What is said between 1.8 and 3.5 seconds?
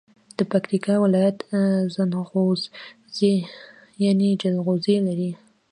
زنغوزي